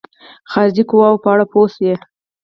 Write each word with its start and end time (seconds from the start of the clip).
خارجي 0.51 0.83
قواوو 0.89 1.21
په 1.23 1.27
اړه 1.33 1.45
پوه 1.51 1.67
شي. 1.75 1.91